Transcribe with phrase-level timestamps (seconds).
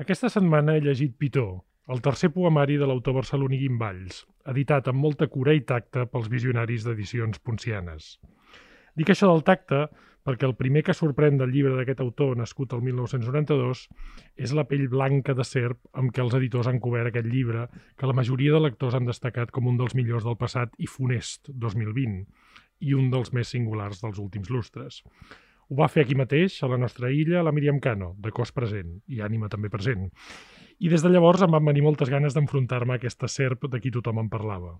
[0.00, 4.96] Aquesta setmana he llegit Pitó, el tercer poemari de l'autor barceloní Guim Valls, editat amb
[5.04, 8.14] molta cura i tacte pels visionaris d'edicions poncianes.
[8.96, 9.82] Dic això del tacte
[10.24, 13.84] perquè el primer que sorprèn del llibre d'aquest autor, nascut el 1992,
[14.40, 17.66] és la pell blanca de serp amb què els editors han cobert aquest llibre,
[18.00, 21.52] que la majoria de lectors han destacat com un dels millors del passat i funest
[21.52, 22.24] 2020,
[22.88, 25.02] i un dels més singulars dels últims lustres.
[25.70, 28.96] Ho va fer aquí mateix, a la nostra illa, la Míriam Cano, de cos present,
[29.06, 30.08] i ànima també present.
[30.82, 33.92] I des de llavors em van venir moltes ganes d'enfrontar-me a aquesta serp de qui
[33.94, 34.72] tothom en parlava.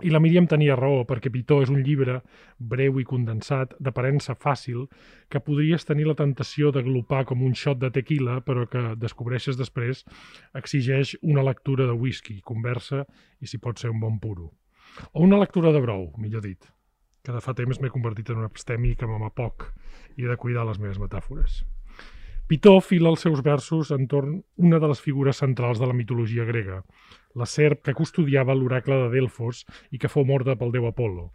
[0.00, 2.16] I la Míriam tenia raó, perquè Pitó és un llibre
[2.72, 4.86] breu i condensat, d'aparença fàcil,
[5.28, 9.60] que podries tenir la tentació de glopar com un shot de tequila, però que descobreixes
[9.60, 10.06] després
[10.56, 13.04] exigeix una lectura de whisky, conversa
[13.44, 14.54] i si pot ser un bon puro.
[15.12, 16.64] O una lectura de brou, millor dit,
[17.24, 19.70] que de fa temps m'he convertit en un abstemi que m'ama poc
[20.16, 21.62] i he de cuidar les meves metàfores.
[22.44, 26.82] Pitó fila els seus versos entorn una de les figures centrals de la mitologia grega,
[27.34, 31.30] la serp que custodiava l'oracle de Delfos i que fou morta pel déu Apolo.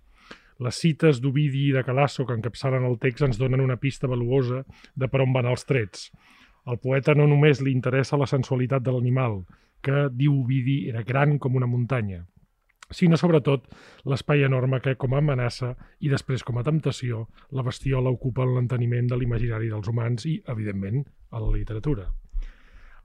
[0.62, 4.62] Les cites d'Ovidi i de Calasso que encapçalen el text ens donen una pista valuosa
[4.94, 6.12] de per on van els trets.
[6.70, 9.40] Al poeta no només li interessa la sensualitat de l'animal,
[9.82, 12.26] que, diu Ovidi, era gran com una muntanya,
[12.92, 13.68] sinó sobretot
[14.10, 18.56] l'espai enorme que, com a amenaça i després com a temptació, la bestiola ocupa en
[18.56, 22.10] l'enteniment de l'imaginari dels humans i, evidentment, a la literatura.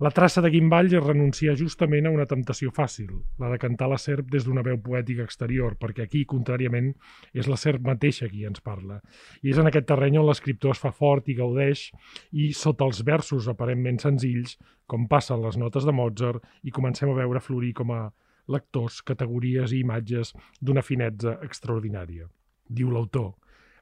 [0.02, 3.98] La traça de Guimball es renuncia justament a una temptació fàcil, la de cantar la
[4.02, 6.90] serp des d'una veu poètica exterior, perquè aquí, contràriament,
[7.32, 8.98] és la serp mateixa qui ens parla.
[9.46, 11.86] I és en aquest terreny on l'escriptor es fa fort i gaudeix,
[12.32, 14.58] i sota els versos aparentment senzills,
[14.90, 18.02] com passen les notes de Mozart, i comencem a veure florir com a
[18.48, 22.28] lectors, categories i imatges d'una finetza extraordinària.
[22.68, 23.34] Diu l'autor,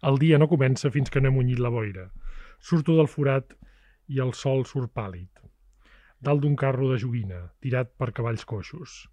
[0.03, 2.09] el dia no comença fins que no he munyit la boira.
[2.59, 3.55] Surto del forat
[4.09, 5.31] i el sol surt pàl·lid.
[6.23, 9.07] Dalt d'un carro de joguina, tirat per cavalls coixos.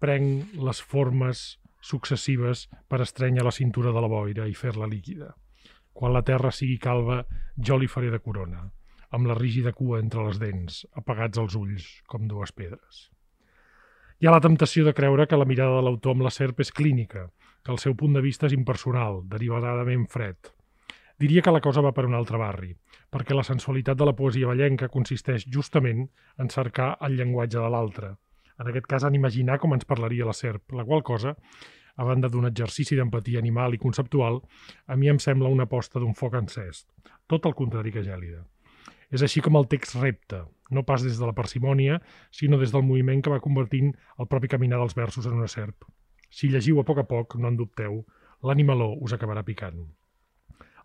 [0.00, 1.46] Prenc les formes
[1.80, 5.32] successives per estrènyer la cintura de la boira i fer-la líquida.
[5.96, 7.22] Quan la terra sigui calva,
[7.56, 8.66] jo li faré de corona,
[9.16, 13.06] amb la rígida cua entre les dents, apagats els ulls com dues pedres.
[14.16, 16.70] Hi ha la temptació de creure que la mirada de l'autor amb la serp és
[16.72, 17.26] clínica,
[17.60, 20.48] que el seu punt de vista és impersonal, derivaradament fred.
[21.20, 22.70] Diria que la cosa va per un altre barri,
[23.12, 26.06] perquè la sensualitat de la poesia ballenca consisteix justament
[26.40, 28.14] en cercar el llenguatge de l'altre,
[28.56, 31.36] en aquest cas en imaginar com ens parlaria la serp, la qual cosa,
[31.96, 34.40] a banda d'un exercici d'empatia animal i conceptual,
[34.88, 36.86] a mi em sembla una aposta d'un foc encès,
[37.28, 38.46] tot el contrari que gèlida.
[39.12, 42.00] És així com el text repta, no pas des de la parsimònia,
[42.30, 45.86] sinó des del moviment que va convertint el propi caminar dels versos en una serp.
[46.30, 48.02] Si llegiu a poc a poc, no en dubteu,
[48.42, 49.86] l'animaló us acabarà picant.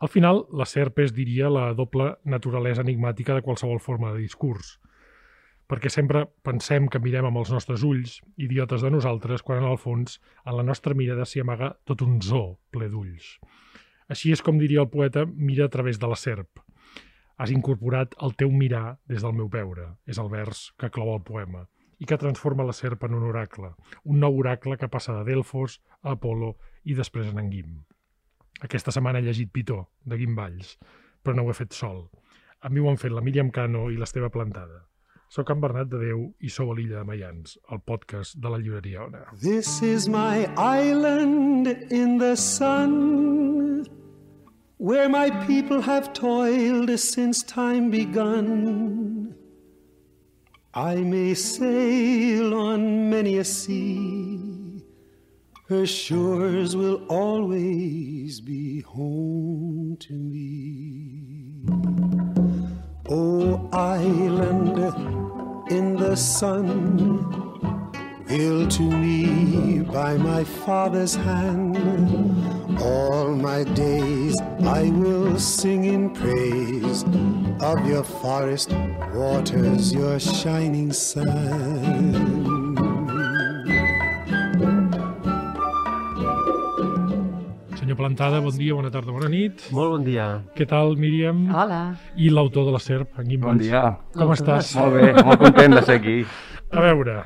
[0.02, 4.80] Al final, la serp és, diria, la doble naturalesa enigmàtica de qualsevol forma de discurs,
[5.70, 9.78] perquè sempre pensem que mirem amb els nostres ulls, idiotes de nosaltres, quan en el
[9.80, 13.38] fons, en la nostra mirada s'hi amaga tot un zoo ple d'ulls.
[14.12, 16.60] Així és com diria el poeta, mira a través de la serp,
[17.42, 21.24] Has incorporat el teu mirar des del meu veure, és el vers que clou el
[21.26, 21.64] poema,
[21.98, 23.72] i que transforma la serp en un oracle,
[24.06, 26.52] un nou oracle que passa de Delfos a Apolo
[26.86, 27.80] i després en Guim.
[28.62, 30.76] Aquesta setmana he llegit Pitó, de Guim Valls,
[31.24, 32.04] però no ho he fet sol.
[32.62, 34.84] A mi ho han fet la Míriam Cano i l'Esteve Plantada.
[35.34, 38.62] Soc en Bernat de Déu i sou a l'illa de Mayans, el podcast de la
[38.62, 39.24] llibreria Ona.
[39.42, 43.51] This is my island in the sun
[44.82, 49.36] where my people have toiled since time begun.
[50.74, 54.82] I may sail on many a sea,
[55.70, 61.64] her shores will always be home to me.
[63.08, 64.80] Oh, island
[65.70, 67.51] in the sun
[68.32, 71.76] Ill to me by my father's hand.
[72.80, 77.04] All my days I will sing in praise
[77.60, 78.72] of your forest
[79.14, 82.16] waters, your shining sun.
[87.76, 89.68] Senyor Plantada, bon dia, bona tarda, bona nit.
[89.76, 90.30] Molt bon dia.
[90.56, 91.50] Què tal, Míriam?
[91.52, 91.82] Hola.
[92.16, 93.84] I l'autor de la SERP, en Guim Bon dia.
[94.16, 94.72] Com estàs?
[94.80, 96.18] Molt bé, molt content de ser aquí.
[96.72, 97.20] A veure,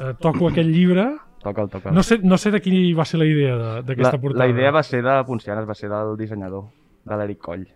[0.00, 1.04] eh, toco aquest llibre.
[1.42, 1.94] Toca'l, toca'l.
[1.94, 4.44] No sé, no sé de qui va ser la idea d'aquesta portada.
[4.44, 6.64] la idea va ser de Poncianes, va ser del dissenyador,
[7.04, 7.66] de l'Eric Coll.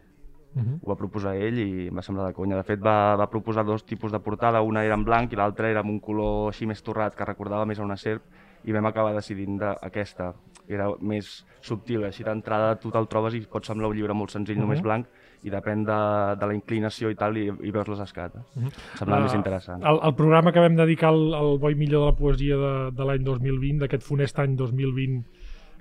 [0.54, 0.78] Uh -huh.
[0.82, 2.56] Ho va proposar ell i em va semblar de conya.
[2.56, 5.68] De fet, va, va proposar dos tipus de portada, una era en blanc i l'altra
[5.68, 8.22] era amb un color així més torrat que recordava més a una serp
[8.64, 10.34] i vam acabar decidint de, aquesta.
[10.68, 14.56] Era més subtil, així d'entrada tu te'l trobes i pot semblar un llibre molt senzill,
[14.56, 14.62] Mhm.
[14.62, 15.06] només blanc,
[15.44, 15.96] i depèn de,
[16.40, 18.42] de la inclinació i tal, i, i veus les escates.
[18.56, 18.70] Mhm.
[18.98, 19.84] Sembla Ah, més interessant.
[19.84, 22.74] El, el programa que vam dedicar al, al bo i millor de la poesia de,
[22.96, 25.22] de l'any 2020, d'aquest funest any 2020,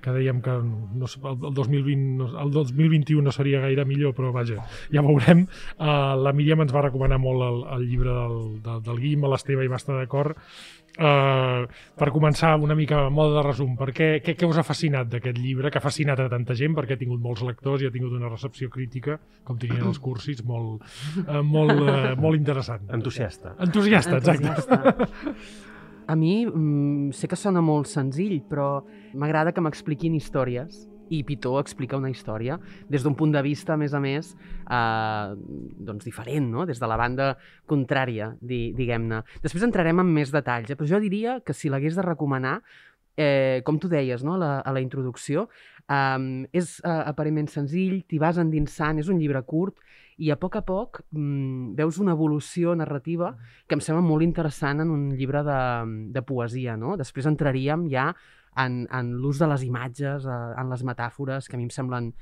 [0.04, 4.34] que dèiem que no, el, el, 2020, no, el 2021 no seria gaire millor, però
[4.34, 4.60] vaja,
[4.92, 5.46] ja veurem.
[5.78, 9.64] Uh, la Míriam ens va recomanar molt el, el llibre del, del, del Guim, l'Esteve
[9.64, 10.36] hi va estar d'acord.
[10.94, 11.64] Uh,
[11.98, 15.08] per començar una mica a mode de resum, per què, què, què us ha fascinat
[15.10, 17.94] d'aquest llibre, que ha fascinat a tanta gent, perquè ha tingut molts lectors i ha
[17.94, 20.86] tingut una recepció crítica, com dirien els cursis, molt,
[21.24, 22.86] uh, molt, uh, molt interessant.
[22.94, 23.56] Entusiasta.
[23.66, 24.52] Entusiasta, exacte.
[24.54, 25.72] Entusiasta.
[26.06, 28.82] A mi mm, sé que sona molt senzill, però
[29.16, 32.58] m'agrada que m'expliquin històries i Pitó explica una història
[32.88, 34.32] des d'un punt de vista, a més a més,
[34.64, 35.34] eh,
[35.88, 36.66] doncs diferent, no?
[36.66, 37.34] des de la banda
[37.70, 39.22] contrària, di diguem-ne.
[39.44, 40.76] Després entrarem en més detalls, eh?
[40.76, 42.58] però jo diria que si l'hagués de recomanar,
[43.16, 44.36] eh, com tu deies no?
[44.40, 45.48] la, a la introducció,
[45.88, 49.80] eh, és eh, aparentment senzill, t'hi vas endinsant, és un llibre curt,
[50.18, 53.32] i a poc a poc mm, veus una evolució narrativa
[53.66, 55.60] que em sembla molt interessant en un llibre de,
[56.14, 56.76] de poesia.
[56.78, 56.94] No?
[57.00, 58.10] Després entraríem ja
[58.60, 62.12] en, en l'ús de les imatges, eh, en les metàfores, que a mi em semblen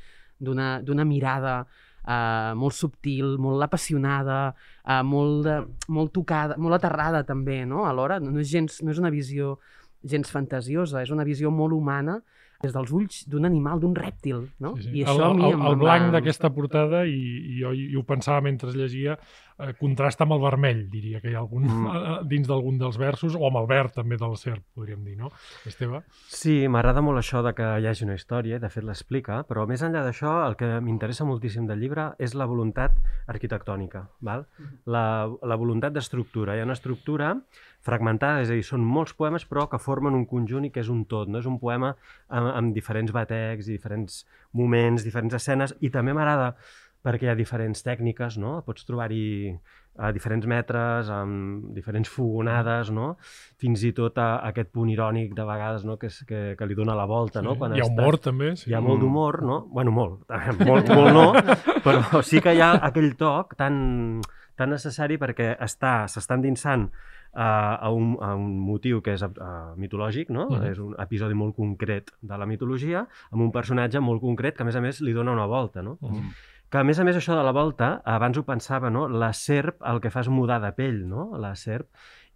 [0.43, 4.41] d'una d'una mirada eh, molt subtil, molt apassionada,
[4.87, 5.59] eh, molt, de,
[5.93, 7.85] molt tocada, molt aterrada també, no?
[7.87, 9.59] Alhora, no és, gens, no és una visió
[10.03, 12.19] gens fantasiosa, és una visió molt humana
[12.63, 14.75] des dels ulls d'un animal, d'un rèptil, no?
[14.77, 14.91] Sí, sí.
[14.99, 17.17] I el, això a mi el, em, el em blanc va- d'aquesta portada, i,
[17.57, 19.17] i jo i ho pensava mentre llegia,
[19.59, 21.97] eh, contrasta amb el vermell, diria que hi ha algun, Mm.
[22.33, 25.31] dins d'algun dels versos, o amb el verd també del serp, podríem dir, no?
[25.67, 26.03] Esteve?
[26.29, 29.67] Sí, m'agrada molt això de que hi hagi una història, i de fet l'explica, però
[29.67, 32.95] més enllà d'això, el que m'interessa moltíssim del llibre és la voluntat
[33.27, 34.47] arquitectònica, val?
[34.87, 35.05] La,
[35.43, 36.57] la voluntat d'estructura.
[36.57, 37.35] Hi ha una estructura
[37.83, 40.89] fragmentada, és a dir, són molts poemes però que formen un conjunt i que és
[40.93, 41.41] un tot, no?
[41.43, 41.93] És un poema
[42.29, 44.23] amb, amb diferents batecs i diferents
[44.55, 46.55] moments, diferents escenes, i també m'agrada
[47.03, 48.61] perquè hi ha diferents tècniques, no?
[48.63, 49.51] Pots trobar-hi
[49.99, 53.17] a diferents metres, amb diferents fogonades, no?
[53.61, 55.99] Fins i tot a, a aquest punt irònic de vegades, no?
[55.99, 57.57] Que, és, que, que li dona la volta, no?
[57.59, 58.53] hi ha humor, també.
[58.57, 58.71] Sí.
[58.71, 59.03] Hi ha molt Mm.
[59.03, 59.59] d'humor, no?
[59.75, 60.23] Bueno, molt,
[60.71, 61.27] molt, molt no,
[61.85, 64.23] però sí que hi ha aquell toc tan,
[64.57, 66.87] tan necessari perquè està s'està endinsant
[67.33, 70.49] a, un, a un motiu que és uh, mitològic, no?
[70.51, 70.65] Mhm.
[70.73, 74.69] És un episodi molt concret de la mitologia, amb un personatge molt concret que, a
[74.69, 75.99] més a més, li dona una volta, no?
[76.01, 76.33] Mhm.
[76.73, 79.07] Que, a més a més, això de la volta, abans ho pensava, no?
[79.09, 81.37] La serp el que fa és mudar de pell, no?
[81.37, 81.89] La serp.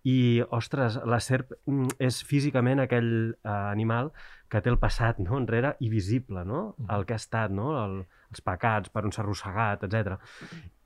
[0.06, 4.12] I, ostres, la serp mm, és físicament aquell eh, animal
[4.48, 5.34] que té el passat no?
[5.40, 6.76] enrere i visible, no?
[6.94, 7.72] El que ha estat, no?
[7.82, 7.96] El,
[8.30, 10.20] els pecats, per on s'ha arrossegat, etc.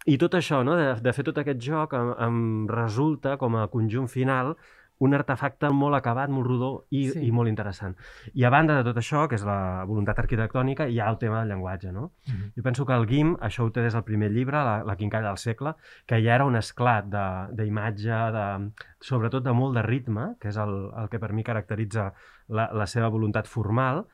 [0.06, 0.76] I tot això, no?
[0.76, 4.54] de, de fer tot aquest joc, em, em resulta, com a conjunt final,
[5.00, 7.22] un artefacte molt acabat, molt rodó i, Sí.
[7.24, 7.94] i molt interessant.
[8.34, 11.38] I a banda de tot això, que és la voluntat arquitectònica, hi ha el tema
[11.40, 12.10] del llenguatge, no?
[12.28, 12.50] Mhm.
[12.56, 15.28] Jo penso que el Guim, això ho té des del primer llibre, la, la quincalla
[15.28, 15.72] del segle,
[16.06, 18.70] que ja era un esclat de- d'imatge, de,
[19.00, 22.12] sobretot de molt de ritme, que és el, el que per mi caracteritza
[22.48, 24.04] la, la seva voluntat formal,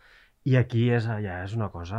[0.46, 1.98] i aquí és, ja és una cosa,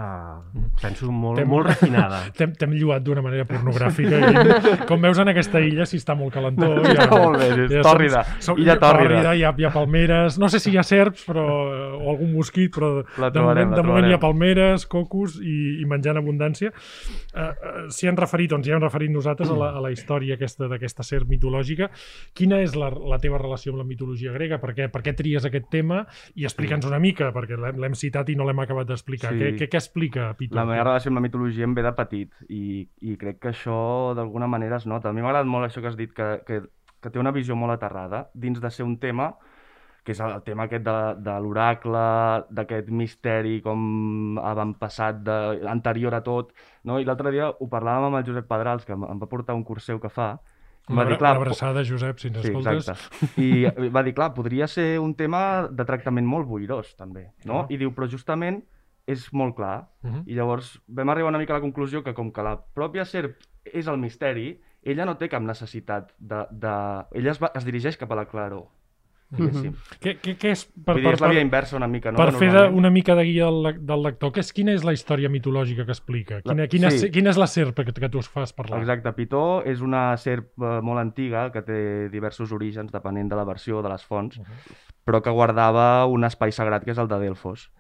[0.80, 2.22] penso, molt, molt refinada.
[2.38, 4.22] T'hem lluat d'una manera pornogràfica.
[4.24, 4.86] Guim.
[4.88, 6.70] Com veus en aquesta illa, si està molt calentó...
[6.88, 8.22] Ja, Està molt bé, és tòrrida.
[8.56, 9.34] Illa tòrrida.
[9.36, 11.44] Hi ha, hi ha palmeres, no sé si hi ha serps però,
[11.98, 15.36] o algun mosquit, però La de trobarem, moment, la de moment hi ha palmeres, cocos
[15.42, 16.72] i, i menjar en abundància.
[16.72, 20.40] Uh, uh, si han referit, doncs ja hem referit nosaltres a la, a la història
[20.40, 21.92] aquesta d'aquesta serp mitològica.
[22.38, 24.62] Quina és la, la teva relació amb la mitologia grega?
[24.64, 26.06] Per què, per què tries aquest tema?
[26.40, 29.34] I explica'ns una mica, perquè l'hem citat i no l'hem acabat d'explicar.
[29.34, 29.42] Sí.
[29.42, 30.56] Què, què, què explica Pitu?
[30.58, 33.78] La meva relació amb la mitologia em ve de petit i, i crec que això
[34.18, 35.10] d'alguna manera es nota.
[35.10, 36.62] A mi m'ha agradat molt això que has dit, que, que,
[37.02, 39.34] que té una visió molt aterrada dins de ser un tema
[40.08, 42.04] que és el tema aquest de, de l'oracle,
[42.56, 45.36] d'aquest misteri com avantpassat, de,
[45.68, 46.54] anterior a tot,
[46.88, 46.96] no?
[47.02, 50.00] I l'altre dia ho parlàvem amb el Josep Pedrals, que em, va portar un curseu
[50.00, 50.30] que fa,
[50.90, 52.88] Una, va dir, abra- una abraçada, Josep, si ens Sí, escoltes.
[52.88, 53.42] exacte.
[53.42, 57.62] I va dir, clar, podria ser un tema de tractament molt boirós, també, no?
[57.62, 57.66] Ah.
[57.70, 58.64] I diu, però justament
[59.08, 59.90] és molt clar.
[60.04, 60.24] Uh -huh.
[60.28, 63.36] I llavors vam arribar una mica a la conclusió que com que la pròpia serp
[63.66, 66.46] és el misteri, ella no té cap necessitat de...
[66.52, 67.06] de...
[67.12, 68.68] Ella es, va, es dirigeix cap a la claror,
[69.30, 69.74] diguéssim.
[70.00, 70.66] Què, què, què és...
[70.86, 72.18] Per, Vull dir, és la via inversa una mica, no?
[72.18, 74.84] per Que fer de, una mica de guia del, del lector, què és, quina és
[74.88, 76.42] la història mitològica que explica?
[76.42, 77.10] Quina, La- quina, sí.
[77.12, 78.80] quina és la serp que, que tu es fas parlar?
[78.80, 83.44] Exacte, Pitó és una serp eh, molt antiga que té diversos orígens depenent de la
[83.46, 84.78] versió de les fonts, Uh -huh.
[85.06, 87.72] però que guardava un espai sagrat que és el de Delfos.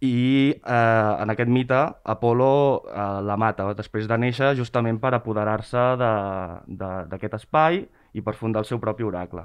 [0.00, 5.78] I eh, en aquest mite Apolo eh, la mata després de néixer justament per apoderar-se
[5.96, 9.42] de- de- d'aquest espai i per fundar el seu propi oracle.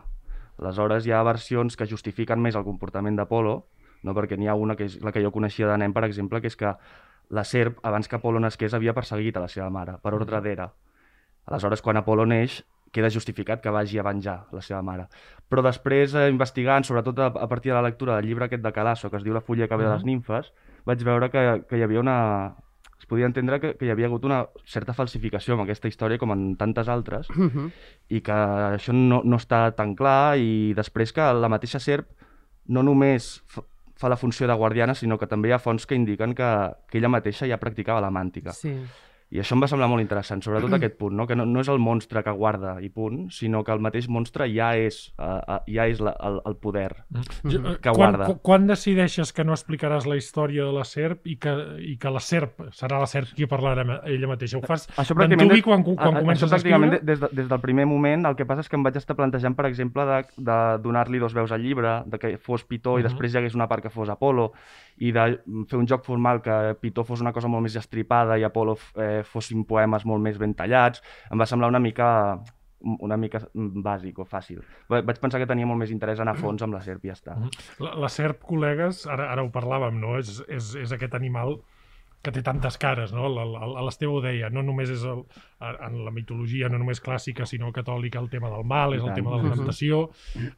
[0.59, 3.55] Aleshores hi ha versions que justifiquen més el comportament d'Apolo,
[4.03, 4.15] no?
[4.15, 6.51] perquè n'hi ha una que és la que jo coneixia de nen, per exemple, que
[6.51, 6.73] és que
[7.29, 10.69] la serp, abans que Apolo nasqués, havia perseguit a la seva mare, per ordre d'Hera.
[11.49, 12.59] Aleshores, quan Apolo neix,
[12.91, 15.05] queda justificat que vagi a venjar la seva mare.
[15.49, 18.71] Però després, eh, investigant, sobretot a, a partir de la lectura del llibre aquest de
[18.73, 20.51] Calasso, que es diu La fulla que ve de les nimfes,
[20.85, 22.17] vaig veure que, que hi havia una...
[22.99, 26.31] Es podia entendre que, que hi havia hagut una certa falsificació amb aquesta història, com
[26.35, 27.71] en tantes altres, Uh -huh.
[28.09, 32.07] i que això no, no està tan clar i després que la mateixa serp
[32.67, 33.63] no només fa,
[33.95, 36.97] fa la funció de guardiana, sinó que també hi ha fonts que indiquen que, que
[36.97, 38.51] ella mateixa ja practicava la màntica.
[38.51, 38.75] Sí.
[39.31, 41.27] I això em va semblar molt interessant, sobretot aquest punt, no?
[41.29, 44.47] que no, no és el monstre que guarda i punt, sinó que el mateix monstre
[44.49, 46.95] ja és, uh, uh, ja és la, el, el poder.
[47.13, 47.21] Mhm.
[47.53, 48.25] eh, Que guarda.
[48.25, 52.09] quan, quan decideixes que no explicaràs la història de la serp i que, i que
[52.09, 54.57] la serp serà la serp qui parlarà ella mateixa?
[54.57, 56.99] Ho fas Això d'antuvi quan, quan a- comences això a escriure?
[57.03, 59.53] des, de, des del primer moment, el que passa és que em vaig estar plantejant,
[59.55, 63.09] per exemple, de, de donar-li dos veus al llibre, de que fos Pitó i Mhm.
[63.11, 64.53] després hi hagués una part que fos Apolo,
[64.99, 65.25] i de
[65.69, 69.21] fer un joc formal que Pitó fos una cosa molt més estripada i Apolo eh,
[69.23, 71.01] fossin poemes molt més ben tallats.
[71.31, 72.09] Em va semblar una mica
[73.03, 74.61] una mica bàsic o fàcil.
[74.87, 77.09] Va- Vaig pensar que tenia molt més interès anar a fons amb la serp i
[77.11, 77.35] ja està.
[77.35, 77.49] Mhm.
[77.83, 80.17] La, la serp, col·legues, ara, ara ho parlàvem, no?
[80.17, 81.57] És, és, és aquest animal
[82.23, 83.27] que té tantes cares, no?
[83.31, 85.21] L'Esteve ho deia, no només és el,
[85.63, 89.31] en la mitologia, no només clàssica, sinó catòlica, el tema del mal, és el tema
[89.31, 90.01] de l'alimentació,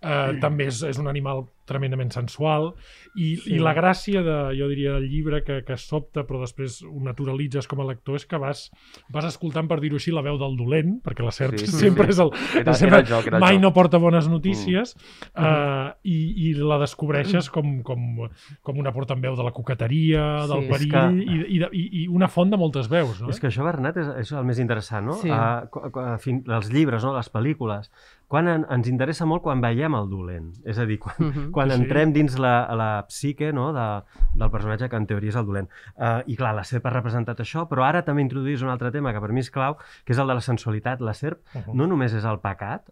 [0.01, 2.73] eh, també és, és un animal tremendament sensual,
[3.15, 3.55] i, Sí.
[3.55, 7.67] i la gràcia, de, jo diria, del llibre que, que sobta, però després ho naturalitzes
[7.67, 8.69] com a lector, és que vas,
[9.09, 12.05] vas escoltant, per dir-ho així, la veu del dolent, perquè la serp Sí, sí, sempre
[12.05, 12.11] sí.
[12.11, 12.31] és el...
[12.61, 13.61] Era- sempre, era el joc, era el mai joc.
[13.61, 14.95] no porta bones notícies,
[15.35, 18.27] eh, i, i la descobreixes com, com,
[18.61, 22.07] com una portaveu de la coqueteria, del Sí, perill, que- i, i, de- i, i
[22.07, 23.29] una font de moltes veus, no?
[23.29, 25.13] És que això, Bernat, és, és el més interessant, no?
[25.21, 25.29] Sí.
[25.29, 27.15] Uh, qu- qu- fin, els llibres, no?
[27.15, 27.91] les pel·lícules.
[28.31, 30.53] Quan en, ens interessa molt quan veiem el dolent.
[30.63, 31.49] És a dir, quan, Mhm.
[31.51, 31.75] quan Sí.
[31.81, 33.73] entrem dins la, la psique no?
[33.75, 33.87] de,
[34.39, 35.67] del personatge que en teoria és el dolent.
[35.97, 39.11] Uh, I clar, la serp ha representat això, però ara també introduïs un altre tema
[39.11, 41.01] que per mi és clau, que és el de la sensualitat.
[41.01, 41.75] La serp Uh-huh.
[41.75, 42.87] no només és el pecat,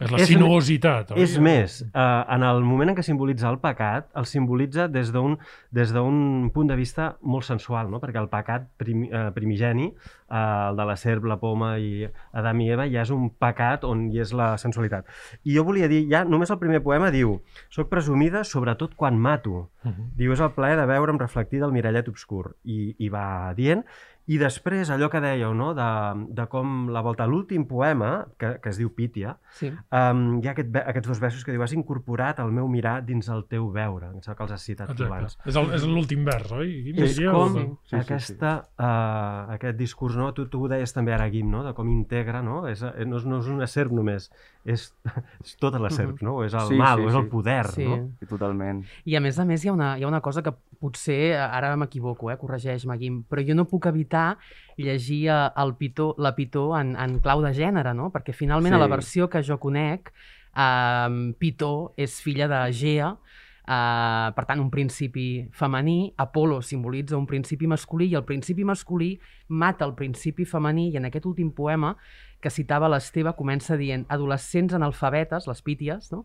[0.00, 1.10] és la és- sinuositat.
[1.12, 1.22] oi?
[1.22, 5.38] és més, eh, en el moment en què simbolitza el pecat, el simbolitza des d'un
[5.70, 8.00] des d'un punt de vista molt sensual, no?
[8.00, 9.92] perquè el pecat prim, eh, primigeni,
[10.30, 13.84] eh, el de la serp, la poma i Adam i Eva, ja és un pecat
[13.84, 15.04] on hi és la sensualitat.
[15.44, 19.68] I jo volia dir, ja només el primer poema diu «Soc presumida sobretot quan mato».
[19.84, 20.08] Uh-huh.
[20.16, 22.56] Diu, és el plaer de veure'm reflectida al mirallet obscur.
[22.64, 23.84] I, I va dient.
[24.30, 25.86] I després, allò que dèieu, no?, de,
[26.30, 29.68] de com la volta a l'últim poema, que, que es diu Pítia, Sí.
[29.92, 33.28] Um, hi ha aquest, aquests dos versos que diu has incorporat el meu mirar dins
[33.28, 34.12] el teu veure.
[34.12, 35.42] Em sembla que els has citat tu Exacte.
[35.50, 35.74] abans.
[35.74, 36.70] És l'últim vers, oi?
[36.86, 37.66] Guim, És diria, com Sí.
[37.66, 40.32] Sí, sí, aquesta, uh, aquest discurs, no?
[40.32, 41.64] tu, tu ho deies també ara, Guim, no?
[41.66, 42.62] de com integra, no?
[42.70, 44.30] És, eh, no, és, no és una serp només,
[44.64, 44.94] és,
[45.44, 46.36] és tota la serp, no?
[46.40, 47.84] O és el Sí, mal, sí, és el poder, Sí.
[47.84, 47.96] no?
[48.20, 48.84] Sí, totalment.
[49.04, 50.52] I a més a més hi ha una, hi ha una cosa que
[50.82, 54.36] potser, ara m'equivoco, eh, corregeix-me, Guim, però jo no puc evitar
[54.76, 58.10] llegir eh, el pitó, la Pitó en, en clau de gènere, no?
[58.10, 58.76] Perquè finalment Sí.
[58.76, 60.12] a la versió que jo conec,
[60.56, 63.16] eh, Pitó és filla de Gea,
[63.62, 69.18] eh, per tant un principi femení, Apolo simbolitza un principi masculí i el principi masculí
[69.48, 71.96] mata el principi femení i en aquest últim poema
[72.42, 76.24] que citava l'Esteve comença dient adolescents analfabetes, les píties, no?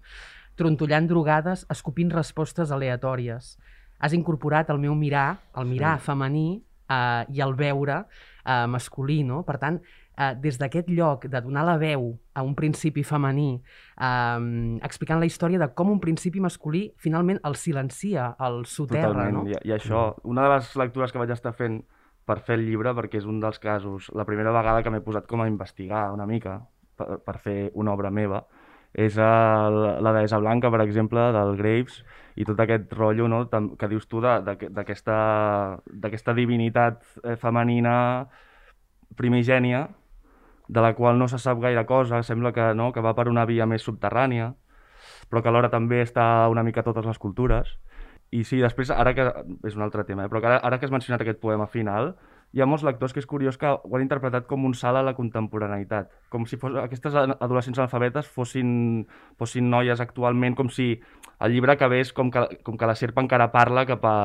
[0.57, 3.55] trontollant drogades, escopint respostes aleatòries.
[4.01, 6.09] Has incorporat el meu mirar, el mirar sí.
[6.09, 6.47] femení
[6.89, 9.43] eh, i el veure eh, masculí, no?
[9.45, 9.79] Per tant,
[10.17, 13.61] eh, des d'aquest lloc de donar la veu a un principi femení,
[14.01, 19.43] eh, explicant la història de com un principi masculí finalment el silencia, el soterra, Totalment.
[19.43, 19.45] no?
[19.53, 21.83] I, I això, una de les lectures que vaig estar fent
[22.27, 25.27] per fer el llibre, perquè és un dels casos, la primera vegada que m'he posat
[25.29, 26.59] com a investigar una mica
[26.99, 28.43] per, per fer una obra meva,
[28.97, 32.01] és el, la deessa blanca, per exemple, del Graves,
[32.35, 35.17] i tot aquest rotllo no, que dius tu d'aquesta
[36.37, 37.95] divinitat eh, femenina
[39.17, 39.87] primigènia,
[40.67, 43.45] de la qual no se sap gaire cosa, sembla que, no, que va per una
[43.47, 44.51] via més subterrània,
[45.29, 47.77] però que alhora també està una mica a totes les cultures.
[48.35, 49.27] I sí, després, ara que...
[49.67, 50.31] És un altre tema, eh?
[50.31, 52.11] però que ara, ara que has mencionat aquest poema final,
[52.55, 55.03] hi ha molts lectors que és curiós que ho han interpretat com un salt a
[55.05, 56.11] la contemporaneïtat.
[56.31, 58.69] Com si fos, aquestes adolescents analfabetes fossin,
[59.39, 60.93] fossin noies actualment, com si
[61.39, 64.17] el llibre acabés com que, com que la serpa encara parla cap a,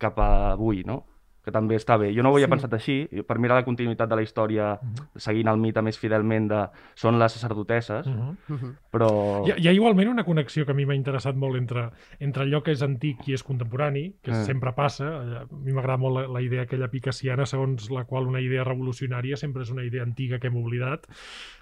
[0.00, 1.04] cap a avui, no?
[1.48, 2.10] Que també està bé.
[2.14, 2.52] Jo no ho havia Sí.
[2.52, 4.68] pensat així, per mirar la continuïtat de la història,
[5.16, 6.60] seguint el mite més fidelment de
[6.94, 8.36] són les sacerdotesses, Uh -huh.
[8.48, 8.74] Mhm.
[8.92, 9.46] però...
[9.46, 11.90] Hi, ha, hi ha igualment una connexió que a mi m'ha interessat molt entre,
[12.20, 14.44] entre allò que és antic i és contemporani, que Mm.
[14.44, 15.08] sempre passa.
[15.42, 19.36] A mi m'agrada molt la, la idea aquella picassiana segons la qual una idea revolucionària
[19.36, 21.06] sempre és una idea antiga que hem oblidat,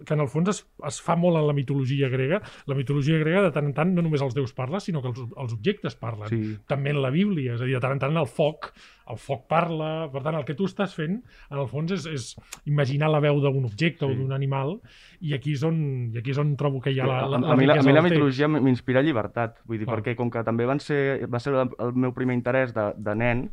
[0.05, 2.40] que en el fons es, es fa molt en la mitologia grega.
[2.66, 5.21] La mitologia grega de tant en tant no només els déus parlen, sinó que els,
[5.37, 6.28] els objectes parlen.
[6.28, 6.59] Sí.
[6.66, 8.73] També en la Bíblia, és a dir, de tant en tant el foc,
[9.11, 10.09] el foc parla.
[10.13, 11.19] Per tant, el que tu estàs fent,
[11.51, 12.27] en el fons, és, és
[12.69, 14.11] imaginar la veu d'un objecte sí.
[14.11, 14.77] o d'un animal,
[15.21, 15.79] i aquí és on,
[16.13, 17.87] i aquí és on trobo que hi ha la, la, a, a, mi, la, a
[17.87, 19.99] mi la mitologia m'inspira llibertat, vull dir, Clar.
[19.99, 21.01] perquè com que també van ser,
[21.33, 23.47] va ser el, meu primer interès de, de nen,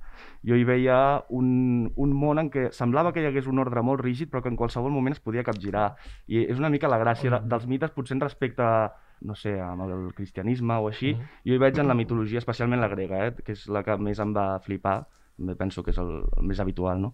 [0.43, 0.97] jo hi veia
[1.31, 4.51] un, un món en què semblava que hi hagués un ordre molt rígid, però que
[4.51, 5.93] en qualsevol moment es podia capgirar.
[6.27, 8.91] I és una mica la gràcia de, dels mites, potser en respecte a,
[9.23, 11.13] no sé, amb el cristianisme o així,
[11.47, 14.19] jo hi veig en la mitologia, especialment la grega, eh, que és la que més
[14.19, 15.03] em va flipar,
[15.37, 17.13] també penso que és el, el més habitual, no?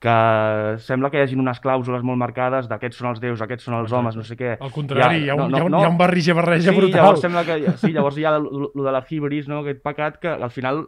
[0.00, 3.76] que sembla que hi hagin unes clàusules molt marcades d'aquests són els déus, aquests són
[3.76, 4.54] els homes, no sé què.
[4.56, 6.76] Al contrari, hi ha, un, no, hi ha, un, no, hi ha un barreja-barreja sí,
[6.78, 7.02] brutal.
[7.02, 9.60] Llavors sembla que, sí, llavors hi ha el, de la hibris, no?
[9.60, 10.86] aquest pecat que al final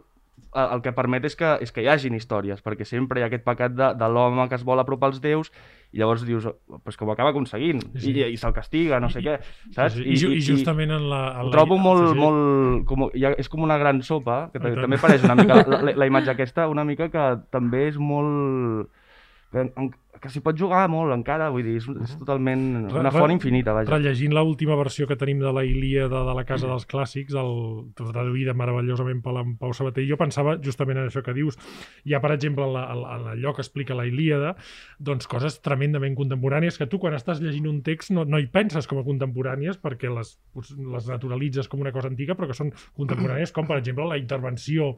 [0.53, 3.45] el que permet és que, és que hi hagin històries, perquè sempre hi ha aquest
[3.45, 5.53] pecat de, de l'home que es vol apropar als déus
[5.93, 6.47] i llavors dius,
[6.83, 9.35] pues que ho acaba aconseguint Sí, i, i se'l castiga, no sé I- què,
[9.75, 9.99] saps?
[10.01, 11.19] I, ju- I justament en la...
[11.37, 12.85] En ho la trobo molt, sí, molt...
[12.89, 15.61] Com, ha, és com una gran sopa, que I també pareix una mica...
[15.61, 18.89] La, la, la imatge aquesta, una mica que també és molt...
[19.53, 19.93] En-
[20.23, 23.73] que s'hi pot jugar molt encara, vull dir, és, és totalment una re- font infinita,
[23.75, 23.91] vaja.
[23.91, 28.55] Rellegint l'última versió que tenim de la Ilíada de la Casa dels Clàssics, el, traduïda
[28.55, 31.59] meravellosament per en Pau Sabater, jo pensava justament en això que dius.
[32.07, 32.87] Hi ha, per exemple, en la-
[33.17, 34.55] en allò que explica la Ilíada,
[34.97, 38.87] doncs coses tremendament contemporànies que tu, quan estàs llegint un text, no, no hi penses
[38.87, 43.51] com a contemporànies perquè les, les naturalitzes com una cosa antiga, però que són contemporànies,
[43.51, 44.93] com, per exemple, la intervenció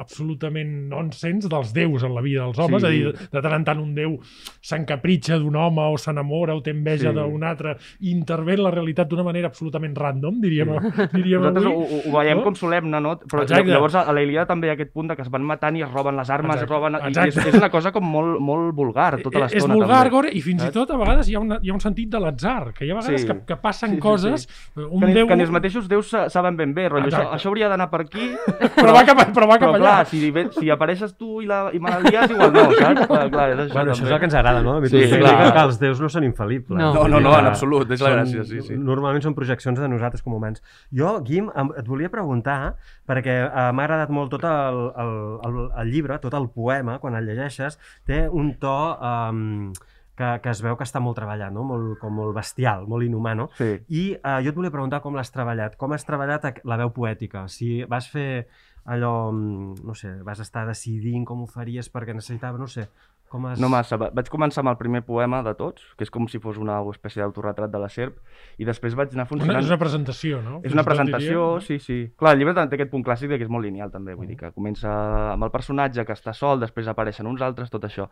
[0.00, 2.86] absolutament nonsens dels déus en la vida dels homes, Sí.
[2.86, 4.14] és a dir, de tant en tant un déu
[4.62, 7.14] s'encapritxa d'un home o s'enamora o té enveja Sí.
[7.16, 10.70] d'un altre i intervé en la realitat d'una manera absolutament random, diríem,
[11.12, 11.74] diríem Nosaltres avui.
[11.74, 12.44] ho, ho, ho veiem no?
[12.44, 13.16] com solemne, no?
[13.18, 13.68] Però Exacte.
[13.68, 15.82] llavors a la Ilíada també hi ha aquest punt de que es van matant i
[15.82, 16.64] es roben les armes, Exacte.
[16.64, 16.94] es roben...
[17.02, 17.28] I Exacte.
[17.40, 19.74] és, és una cosa com molt, molt vulgar tota Eh, l'estona.
[19.74, 20.10] És vulgar, també.
[20.14, 22.20] gore, i fins i tot a vegades hi ha, una, hi ha un sentit de
[22.20, 23.26] l'atzar, que hi ha vegades Sí.
[23.26, 24.42] que, que passen Sí, sí, coses...
[24.46, 24.80] sí.
[24.82, 25.26] Un Que, ni, déu...
[25.26, 27.36] que ni els mateixos déus sa- saben ben bé, rotllo, això, Exacte.
[27.36, 28.30] això hauria d'anar per aquí,
[28.82, 29.96] Però va cap, però va cap però allà.
[30.02, 33.06] clar, si, ve- si apareixes tu i, la, i me la lies, igual no, saps?
[33.06, 34.14] Clar, clar, és això, Bueno, això és també.
[34.14, 34.74] el que ens agrada, no?
[34.80, 35.52] La Sí, mitologia clar.
[35.52, 36.76] que els déus no són infal·libles.
[36.78, 36.92] No.
[36.94, 38.76] No, no, no, en absolut, és la són- gràcia, sí, sí.
[38.76, 40.62] Normalment són projeccions de nosaltres com a humans.
[40.92, 42.76] Jo, Guim, et volia preguntar,
[43.08, 45.14] perquè eh, m'ha agradat molt tot el, el,
[45.48, 49.72] el, el llibre, tot el poema, quan el llegeixes, té un to um,
[50.14, 51.62] que, que es veu que està molt treballat, no?
[51.64, 53.48] molt, com molt bestial, molt inhumà, no?
[53.56, 53.70] Sí.
[53.88, 55.78] I eh, jo et volia preguntar com l'has treballat.
[55.80, 57.46] Com has treballat la veu poètica?
[57.48, 58.46] Si vas fer
[58.84, 62.88] allò, mm, no sé, vas estar decidint com ho faries perquè necessitava, no sé,
[63.32, 63.60] com has...
[63.62, 63.96] No massa.
[64.00, 66.76] Va- Vaig començar amb el primer poema de tots, que és com si fos una
[66.92, 68.18] espècie d'autorretrat de la serp,
[68.60, 69.62] i després vaig anar Una, funcionant...
[69.64, 70.60] és una presentació, no?
[70.62, 71.66] És una presentació, diria.
[71.66, 71.98] sí, sí.
[72.20, 74.14] Clar, el llibre té aquest punt clàssic de que és molt lineal, també.
[74.14, 74.92] Vull dir que comença
[75.32, 78.10] amb el personatge que està sol, després apareixen uns altres, tot això.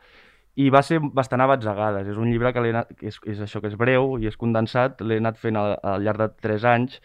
[0.59, 2.09] I va ser bastant a batzegades.
[2.11, 4.99] És un llibre que, anat, que és, és això, que és breu i és condensat.
[5.07, 6.97] L'he anat fent al, al llarg de 3 anys,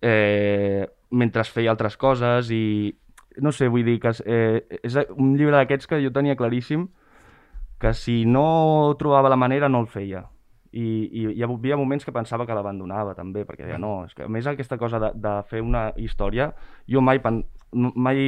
[0.00, 2.94] eh, mentre feia altres coses i...
[3.40, 6.88] No sé, vull dir que eh, és un llibre d'aquests que jo tenia claríssim
[7.80, 10.26] que si no trobava la manera no el feia.
[10.70, 14.28] I, i hi havia moments que pensava que l'abandonava també, perquè deia, no, és que
[14.28, 16.52] a més aquesta cosa de, de fer una història,
[16.86, 17.40] jo mai, pen,
[17.72, 18.20] mai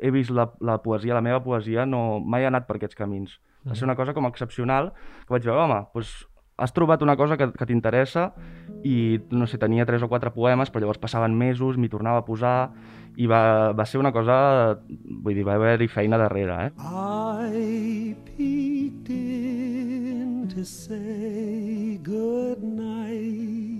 [0.00, 3.36] he vist la, la poesia, la meva poesia, no, mai ha anat per aquests camins.
[3.68, 4.94] Va ser una cosa com excepcional,
[5.26, 6.14] que vaig veure, home, doncs
[6.62, 8.30] has trobat una cosa que, que t'interessa
[8.86, 12.26] i, no sé, tenia tres o quatre poemes, però llavors passaven mesos, m'hi tornava a
[12.26, 12.56] posar
[13.20, 14.36] i va, va ser una cosa,
[14.88, 16.70] vull dir, va haver-hi feina darrere, eh?
[17.52, 23.71] I peeked in to say good night.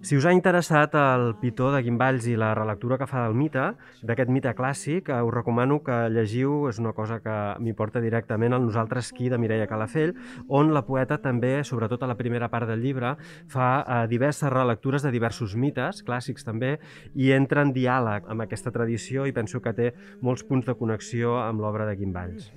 [0.00, 3.66] Si us ha interessat el Pitó de Guimballs i la relectura que fa del mite,
[4.00, 8.56] d'aquest mite clàssic, eh, us recomano que llegiu, és una cosa que m'hi porta directament
[8.56, 10.14] al Nosaltres qui de Mireia Calafell,
[10.48, 13.12] on la poeta també, sobretot a la primera part del llibre,
[13.46, 16.78] fa eh, diverses relectures de diversos mites, clàssics també,
[17.14, 21.36] i entra en diàleg amb aquesta tradició i penso que té molts punts de connexió
[21.44, 22.48] amb l'obra de Guimballs.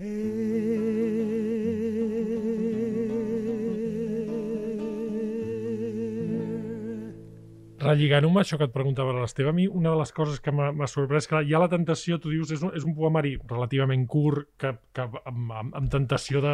[7.86, 10.88] Relligant-ho amb això que et preguntava l'Esteve, a mi una de les coses que m'ha
[10.88, 14.48] sorprès, que hi ha la tentació, tu dius, és un, és un poemari relativament curt,
[14.58, 16.54] que, que amb, amb, amb tentació de,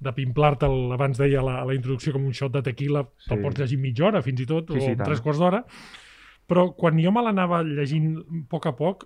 [0.00, 3.28] de pimplar-te'l, abans deia la, la introducció, com un shot de tequila, sí.
[3.32, 5.08] te'l pots llegir mitja hora, fins i tot, Sí, o sí, en tant.
[5.10, 5.64] tres quarts d'hora,
[6.50, 9.04] però quan jo me l'anava llegint a poc a poc,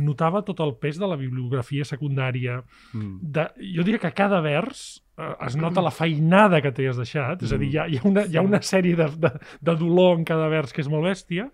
[0.00, 2.62] notava tot el pes de la bibliografia secundària,
[2.94, 3.18] Mm.
[3.20, 3.44] de,
[3.76, 5.02] jo diria que cada vers
[5.46, 8.02] es nota la feinada que t'hi has deixat, és a dir, hi ha, hi ha,
[8.04, 11.04] una, hi ha una sèrie de, de, de dolor en cada vers que és molt
[11.08, 11.48] bèstia,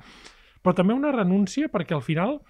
[0.63, 2.41] però també una renúncia perquè al final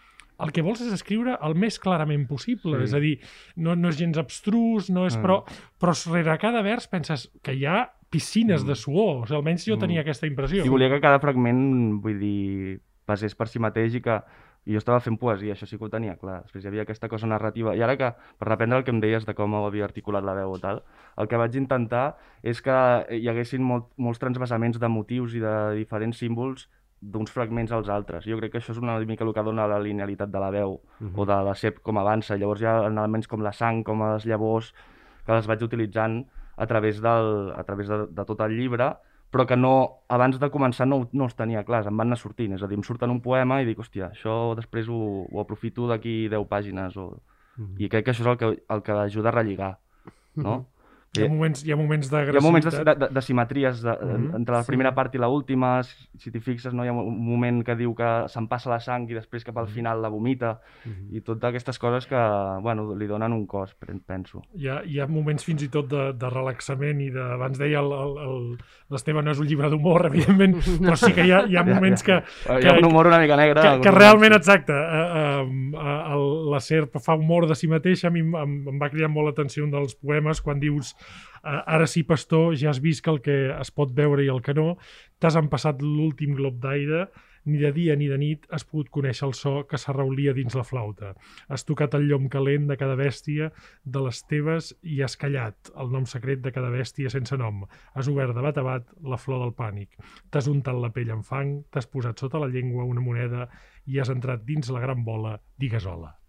[0.43, 2.85] el que vols és escriure el més clarament possible, Sí.
[2.85, 3.19] és a dir,
[3.57, 5.23] no, no és gens abstrus, no és, Mm.
[5.23, 5.45] però,
[5.79, 9.77] però rere cada vers penses que hi ha piscines de suor, o sigui, almenys jo
[9.77, 9.81] Mm.
[9.81, 10.65] tenia aquesta impressió.
[10.65, 14.19] I volia que cada fragment, vull dir, passés per si mateix i que
[14.65, 16.43] I jo estava fent poesia, això sí que ho tenia clar.
[16.45, 17.75] Després hi havia aquesta cosa narrativa.
[17.75, 20.55] I ara que, per reprendre el que em deies de com havia articulat la veu
[20.55, 20.85] o tal,
[21.19, 22.05] el que vaig intentar
[22.43, 22.77] és que
[23.19, 26.69] hi haguessin molt, molts transvasaments de motius i de diferents símbols
[27.03, 28.25] d'uns fragments als altres.
[28.31, 30.79] Jo crec que això és una mica el que dona la linealitat de la veu
[30.79, 31.13] uh -huh.
[31.17, 32.37] o de la serp com avança.
[32.37, 34.73] Llavors hi ha elements com la sang, com les llavors,
[35.27, 36.25] que les vaig utilitzant
[36.57, 38.97] a través, del, a través de, de tot el llibre,
[39.33, 39.73] però que no,
[40.13, 42.53] abans de començar no, no els tenia clars, em van anar sortint.
[42.53, 45.89] És a dir, em surten un poema i dic, hòstia, això després ho, ho aprofito
[45.89, 46.99] d'aquí 10 pàgines.
[47.01, 47.07] O...
[47.57, 47.81] Uh -huh.
[47.81, 49.79] I crec que això és el que, el que ajuda a relligar,
[50.35, 50.55] no?
[50.55, 50.67] Uh -huh.
[51.13, 54.13] Hi ha moments, hi ha moments Hi ha moments de, de, de simetries de, mm
[54.17, 54.37] -hmm.
[54.37, 54.95] entre la primera sí.
[54.97, 55.83] part i la última.
[55.83, 56.85] Si, si t'hi fixes, no?
[56.85, 59.69] hi ha un moment que diu que se'n passa la sang i després cap al
[59.69, 60.61] final la vomita.
[60.85, 61.17] Mm -hmm.
[61.17, 62.17] I totes aquestes coses que
[62.63, 64.43] bueno, li donen un cos, penso.
[64.55, 67.21] Hi ha, hi ha moments fins i tot de, de relaxament i de...
[67.21, 71.57] Abans deia l'Esteve no és un llibre d'humor, evidentment, però sí que hi ha, hi
[71.57, 72.61] ha moments que, que...
[72.63, 73.61] Hi ha un humor una mica negre.
[73.61, 78.09] Que, que realment, exacte, uh, uh, uh, la Serp fa humor de si mateixa.
[78.09, 80.97] A mi em, em va cridar molt l'atenció un dels poemes quan dius
[81.43, 84.55] ara sí, pastor, ja has vist que el que es pot veure i el que
[84.55, 84.77] no,
[85.19, 87.09] t'has empassat l'últim glob d'aire,
[87.45, 90.65] ni de dia ni de nit has pogut conèixer el so que s'arraulia dins la
[90.67, 91.13] flauta.
[91.49, 93.51] Has tocat el llom calent de cada bèstia
[93.83, 97.65] de les teves i has callat el nom secret de cada bèstia sense nom.
[97.95, 99.99] Has obert de bat a bat la flor del pànic.
[100.31, 103.49] T'has untat la pell en fang, t'has posat sota la llengua una moneda
[103.87, 106.22] i has entrat dins la gran bola, digues hola.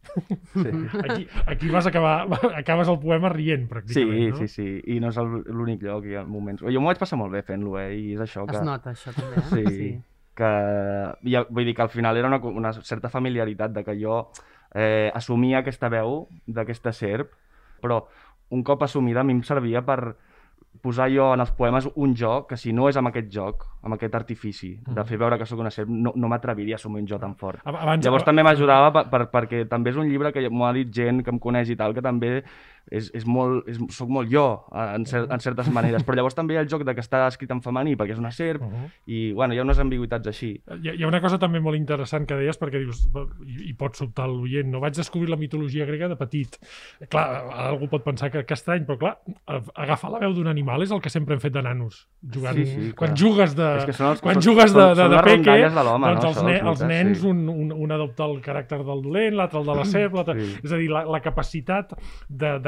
[0.53, 0.69] Sí.
[1.03, 4.37] Aquí, aquí vas acabar, acabes el poema rient, pràcticament, sí, no?
[4.37, 6.63] Sí, sí, i no és l'únic lloc, hi ha moments...
[6.63, 7.91] Jo m'ho vaig passar molt bé fent-lo, eh?
[7.97, 8.57] I és això que...
[8.59, 9.45] Es nota, això, també, eh?
[9.51, 9.89] Sí, sí.
[10.37, 10.51] que...
[11.29, 14.19] Ja, vull dir que al final era una, una certa familiaritat de que jo
[14.73, 17.33] eh, assumia aquesta veu d'aquesta serp,
[17.81, 18.03] però
[18.53, 20.15] un cop assumida a mi em servia per
[20.81, 23.95] posar jo en els poemes un joc que si no és amb aquest joc, amb
[23.95, 25.05] aquest artifici de mm.
[25.09, 27.61] fer veure que sóc una serp, no, no m'atreviria a assumir un jo tan fort.
[27.69, 30.91] Abans, Llavors també m'ajudava per, per, perquè també és un llibre que m'ho ha dit
[30.93, 32.41] gent que em coneix i tal, que també
[32.91, 36.55] és, és molt, és, soc molt jo en, cer en certes maneres, però llavors també
[36.55, 38.69] hi ha el joc de que està escrit en femení perquè és una serp uh
[38.69, 38.89] -huh.
[39.05, 40.51] i bueno, hi ha unes ambigüitats així.
[40.81, 43.07] Hi hi ha una cosa també molt interessant que deies perquè dius,
[43.45, 46.57] i, i pot sobtar l'oient, no vaig descobrir la mitologia grega de petit.
[47.09, 47.25] Clar,
[47.69, 49.17] algú pot pensar que, que estrany, però clar,
[49.75, 52.55] agafar la veu d'un animal és el que sempre hem fet de nanos, jugant.
[52.55, 55.09] Sí, sí, quan jugues de, és que són els, quan són, jugues de, de, són
[55.09, 56.29] de, de peque, de doncs no?
[56.29, 57.27] els, ne, els nens, sí.
[57.27, 60.49] un, un, un adopta el caràcter del dolent, l'altre el de la serp, sí.
[60.63, 61.93] és a dir, la, la capacitat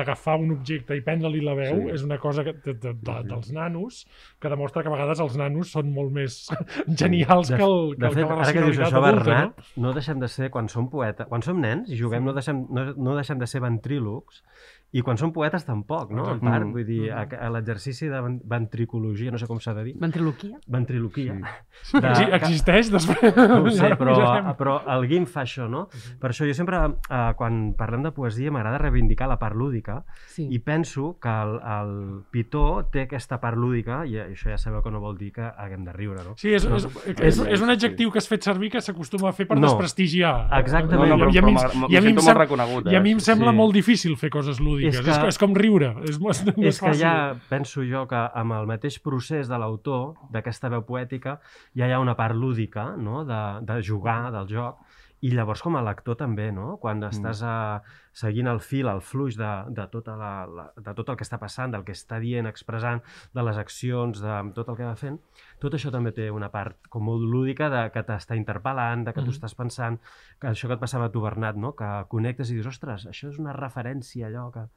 [0.06, 1.94] d'agafar un objecte i prendre-li la veu sí.
[1.96, 4.04] és una cosa que, de, de, de, dels nanos
[4.42, 6.38] que demostra que a vegades els nanos són molt més
[7.02, 9.66] genials de, que, el, que, de fet, que la ara que dius això, adulta, Bernat,
[9.76, 9.88] no?
[9.88, 12.88] no deixem de ser, quan som poeta, quan som nens i juguem, no deixem, no,
[12.96, 14.44] no deixem de ser ventrílocs
[14.92, 16.24] i quan som poetes tampoc, no?
[16.32, 19.84] En part, vull dir, a, a l'exercici de ven- ventricologia, no sé com s'ha de
[19.84, 20.58] dir, Ventriloquia?
[20.72, 21.36] ventriloquia.
[21.84, 21.98] Sí.
[22.00, 23.36] Exi- Existeix després?
[23.36, 24.16] No ho sé, però,
[24.56, 25.88] però el GIMP fa això, no?
[26.22, 26.78] Per això jo sempre,
[27.10, 30.48] eh, quan parlem de poesia, m'agrada reivindicar la part lúdica Sí.
[30.50, 31.92] i penso que el, el
[32.32, 35.84] Pitó té aquesta part lúdica, i això ja sabeu que no vol dir que haguem
[35.84, 36.38] de riure, no?
[36.38, 36.88] Sí, és, és,
[37.20, 39.68] és, és un adjectiu que has fet servir que s'acostuma a fer per No.
[39.68, 40.48] desprestigiar.
[40.62, 41.10] Exactament.
[41.10, 42.34] No, no, però, I a mi, però em- m'ho i a mi em sento sem-
[42.34, 42.92] molt reconegut.
[42.92, 43.28] I a mi em eh?
[43.28, 43.58] sembla Sí.
[43.58, 44.85] molt difícil fer coses lúdiques.
[44.88, 45.96] És És, que- és, és com riure.
[46.08, 47.02] És, no és, no és és que fàcil.
[47.02, 51.40] ja penso jo que amb el mateix procés de l'autor, d'aquesta veu poètica,
[51.76, 54.78] ja hi ha una part lúdica, no?, de, de jugar, del joc,
[55.22, 56.78] i llavors com a lector també, no?
[56.78, 57.82] Quan estàs a,
[58.14, 61.40] seguint el fil, el fluix de, de, tota la, la, de tot el que està
[61.40, 63.02] passant, del que està dient, expressant,
[63.34, 65.18] de les accions, de tot el que va fent,
[65.60, 69.22] tot això també té una part com molt lúdica de que t'està interpel·lant, de que
[69.22, 69.36] tu Mhm.
[69.36, 70.00] estàs pensant,
[70.40, 71.74] que això que et passava a tu, Bernat, no?
[71.76, 74.68] que connectes i dius, ostres, això és una referència, allò que...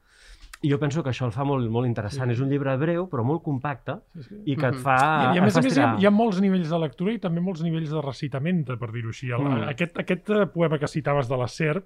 [0.61, 2.27] I jo penso que això el fa molt, molt interessant.
[2.27, 2.33] Sí.
[2.33, 4.35] És un llibre breu, però molt compacte, Sí, sí.
[4.45, 4.81] i que et Mhm.
[4.83, 5.31] fa...
[5.31, 7.19] I, i a més a més hi ha, hi ha molts nivells de lectura i
[7.19, 9.31] també molts nivells de recitament, per dir-ho així.
[9.31, 9.69] El, Mm.
[9.69, 11.85] aquest, aquest eh, poema que citaves de la serp,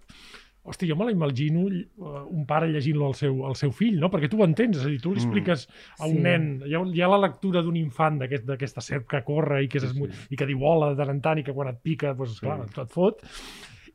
[0.65, 1.83] Hòstia, jo me l'imagino eh,
[2.31, 4.09] un pare llegint-lo al seu, al seu fill, no?
[4.09, 5.23] Perquè tu ho entens, és a dir, tu li Mm.
[5.25, 5.67] expliques
[5.99, 6.21] a un Sí.
[6.21, 9.67] nen, hi ha, hi ha la lectura d'un infant d'aquest- d'aquesta serp que corre i
[9.67, 10.27] que, és, Sí, sí.
[10.31, 12.61] i que diu hola de tant en tant i que quan et pica, doncs, clar,
[12.61, 13.19] et fot.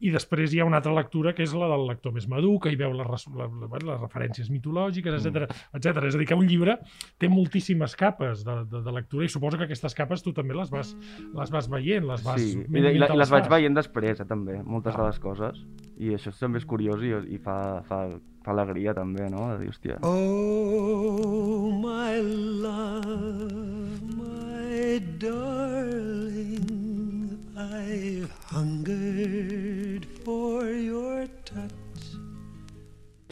[0.00, 2.70] I després hi ha una altra lectura que és la del lector més madur, que
[2.70, 6.04] hi veu les, bueno, les referències mitològiques, etc etc.
[6.06, 6.76] És a dir, que un llibre
[7.18, 10.70] té moltíssimes capes de, de, de lectura i suposo que aquestes capes tu també les
[10.70, 10.94] vas,
[11.34, 12.40] les vas veient, les vas...
[12.40, 15.02] Sí, i, i, i les vaig veient després, eh, també, moltes Ah.
[15.02, 15.62] de les coses.
[15.98, 18.04] I això també és curiós i, i fa, fa,
[18.46, 19.48] fa alegria, també, no?
[19.52, 19.98] De dir, hòstia...
[20.06, 22.20] Oh, my
[22.62, 26.67] love, my darling,
[27.88, 31.88] I've hungered for your touch.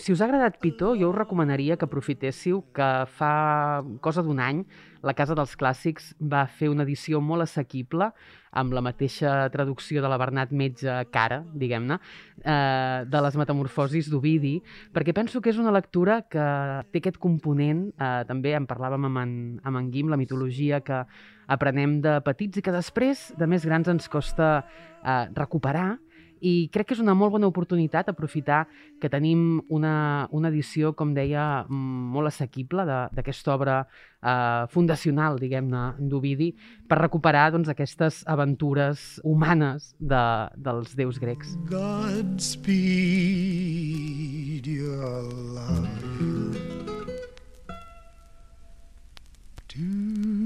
[0.06, 2.88] si us ha agradat Pitó, jo us recomanaria que aprofitéssiu que
[3.18, 4.62] fa cosa d'un any
[5.02, 8.10] la Casa dels Clàssics va fer una edició molt assequible
[8.56, 11.98] amb la mateixa traducció de la Bernat Metge cara, diguem-ne,
[12.40, 14.54] eh, de les metamorfosis d'Ovidi,
[14.94, 16.46] perquè penso que és una lectura que
[16.92, 21.04] té aquest component, eh, també en parlàvem amb en, amb en Guim, la mitologia que
[21.46, 24.64] aprenem de petits i que després, de més grans, ens costa
[25.04, 25.98] eh, recuperar,
[26.40, 28.66] i crec que és una molt bona oportunitat aprofitar
[29.00, 35.94] que tenim una, una edició, com deia, mm, molt assequible d'aquesta obra eh, fundacional, diguem-ne,
[35.98, 36.54] d'Ovidi,
[36.88, 41.56] per recuperar doncs, aquestes aventures humanes de, dels déus grecs.
[41.70, 42.66] Godspeed
[44.66, 45.22] your
[45.54, 46.36] love
[49.68, 50.45] to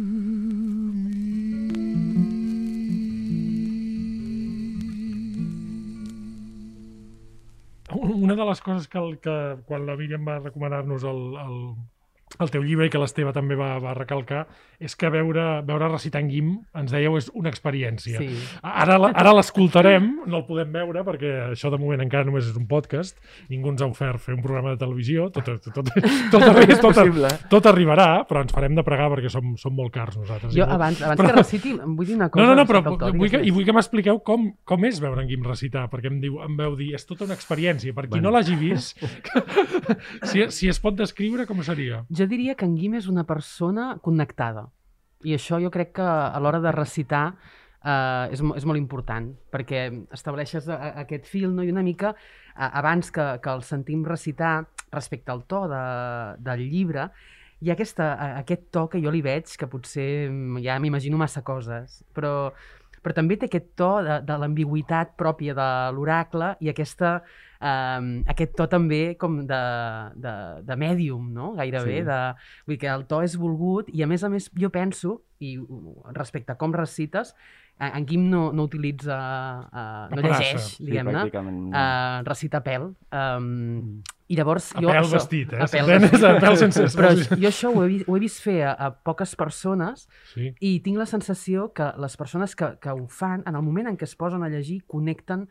[8.01, 9.33] Una de les coses que, el, que
[9.69, 11.57] quan la Míriam va recomanar-nos el, el,
[12.39, 14.45] el teu llibre i que l'Esteve també va, va recalcar
[14.81, 18.17] és que veure, veure recitar en Guim, ens dèieu, és una experiència.
[18.23, 18.29] Sí.
[18.63, 22.65] Ara, ara l'escoltarem, no el podem veure perquè això de moment encara només és un
[22.71, 23.19] podcast,
[23.51, 25.91] ningú ens ha ofert fer un programa de televisió, tot, tot, tot, tot,
[26.33, 27.29] tot, tot, Possible.
[27.51, 30.55] tot arribarà, però ens farem de pregar perquè som, som molt cars nosaltres.
[30.55, 32.47] Jo, abans, abans Però- que reciti, vull dir una cosa.
[32.47, 35.29] no, no, no, però vull que, i vull que m'expliqueu com, com és veure en
[35.29, 37.93] Guim recitar, perquè em, diu, em veu dir, és tota una experiència.
[37.93, 38.31] Per qui Bueno.
[38.31, 38.97] no l'hagi vist,
[40.31, 42.03] si, si es pot descriure, com seria?
[42.09, 44.69] Jo diria que en Guim és una persona connectada.
[45.25, 47.35] I això jo crec que a l'hora de recitar
[47.85, 51.63] eh, és, és molt important, perquè estableixes a, a, aquest fil no?
[51.65, 52.15] i una mica
[52.55, 55.83] a, abans que, que el sentim recitar respecte al to de,
[56.45, 57.11] del llibre,
[57.61, 61.21] hi ha aquesta, a- aquest to que jo li veig, que potser mm, ja m'imagino
[61.21, 62.51] massa coses, però,
[63.05, 67.19] però també té aquest to de, de l'ambigüitat pròpia de l'oracle i aquesta,
[67.61, 69.63] um, aquest to també com de,
[70.17, 70.35] de,
[70.67, 71.53] de mèdium, no?
[71.59, 72.01] gairebé.
[72.01, 72.07] Sí.
[72.09, 72.21] De,
[72.67, 75.57] vull dir que el to és volgut i a més a més jo penso, i
[75.59, 77.35] uh, respecte a com recites,
[77.81, 79.17] en Quim no, no utilitza,
[79.73, 81.71] uh, no llegeix, Sí, diguem-ne, no.
[81.73, 82.91] uh, recita pèl.
[83.09, 84.91] Um, I llavors A jo...
[84.93, 85.63] pèl això- vestit, eh?
[85.65, 86.25] A pèl vestit.
[86.29, 86.85] A pèl sense...
[86.95, 90.51] Però jo això ho he, vist, ho he vist fer a, a poques persones Sí.
[90.61, 93.97] i tinc la sensació que les persones que, que ho fan, en el moment en
[93.97, 95.49] què es posen a llegir, connecten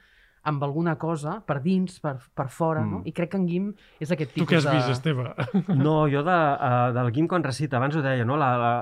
[0.49, 2.99] amb alguna cosa per dins, per, per fora, no?
[2.99, 3.09] Mm.
[3.09, 3.69] I crec que en Guim
[4.01, 4.73] és aquest Tu tipus què has de...
[4.75, 5.29] vist, Esteve?
[5.85, 8.37] No, jo de, uh, del Guim quan recita, abans ho deia, no?
[8.39, 8.73] la, la,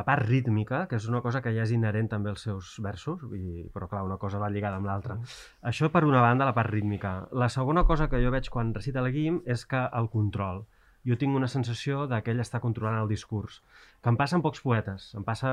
[0.00, 3.22] la part rítmica, que és una cosa que ja és inherent també als seus versos,
[3.36, 5.20] i, però clar, una cosa va lligada amb l'altra.
[5.66, 7.14] Això per una banda, la part rítmica.
[7.32, 10.64] La segona cosa que jo veig quan recita el Guim és que el control.
[11.08, 13.62] Jo tinc una sensació de que ell està controlant el discurs,
[14.04, 15.52] que em passa amb pocs poetes, em passa,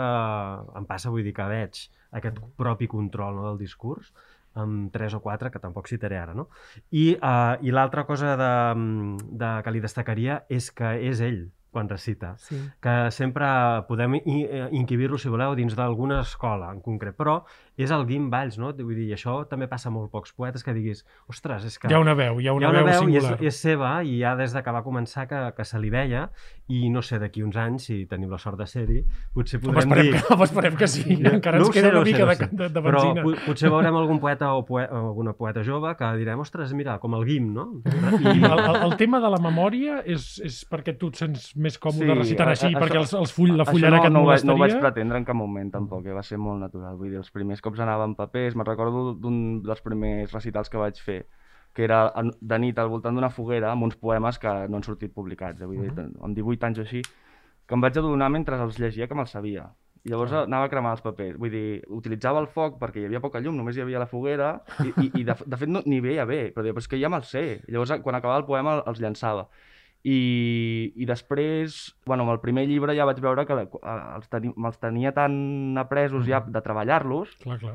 [0.75, 1.85] em passa vull dir que veig
[2.19, 4.11] aquest propi control no, del discurs,
[4.57, 6.47] amb tres o quatre, que tampoc citaré ara, no?
[6.91, 8.51] I, uh, i l'altra cosa de,
[9.37, 12.57] de, que li destacaria és que és ell quan recita, Sí.
[12.81, 13.45] que sempre
[13.87, 17.43] podem eh, inquibir-lo, si voleu, dins d'alguna escola en concret, però
[17.77, 18.71] és el Guim Valls, no?
[18.73, 21.93] Vull dir, això també passa a molt pocs poetes que diguis, ostres, és que Hi
[21.93, 23.47] ha una veu, hi ha hi una, ha una veu, veu i és, singular.
[23.51, 26.29] és seva i ja des de que va començar que, que se li veia
[26.67, 29.91] i no sé, d'aquí uns anys, si tenim la sort de ser-hi, potser Home, podrem
[29.93, 30.21] esperem, dir...
[30.21, 31.03] que, home, esperem que sí.
[31.21, 32.47] Encara No ens sé, queda no una sé, mica no de, sé.
[32.51, 33.23] de, de Però benzina.
[33.23, 36.97] po- potser veurem algun poeta o, poe o alguna poeta jove que direm, ostres, mira,
[36.99, 37.67] com el Guim, no?
[37.85, 41.77] I el, el, el tema de la memòria és, és perquè tu et sents més
[41.79, 44.31] còmode Sí, recitant així, a- perquè això- els, els full, la fullaraca no, no, ho
[44.33, 44.83] vaig, et no ho vaig molestaria?
[44.89, 46.13] pretendre en cap moment, tampoc, eh?
[46.17, 46.97] va ser molt natural.
[46.97, 50.81] Vull dir, els primers cops anava en papers, me'n recordo d'un dels primers recitals que
[50.81, 51.21] vaig fer,
[51.77, 52.01] que era
[52.41, 55.67] de nit al voltant d'una foguera amb uns poemes que no han sortit publicats, eh?
[55.69, 57.03] vull dir, amb 18 anys o així,
[57.67, 59.67] que em vaig adonar mentre els llegia que me'ls sabia.
[60.07, 61.35] I llavors anava a cremar els papers.
[61.35, 64.53] Vull dir, utilitzava el foc perquè hi havia poca llum, només hi havia la foguera,
[64.79, 66.99] i, i, i de, de fet no, ni veia bé, però deia, però és que
[67.01, 67.43] ja me'ls sé.
[67.67, 69.49] I llavors, quan acabava el poema, els llançava.
[70.07, 71.75] I, i després,
[72.07, 75.75] bueno, amb el primer llibre ja vaig veure que eh, els teni, me'ls tenia tan
[75.81, 77.33] apresos ja de treballar-los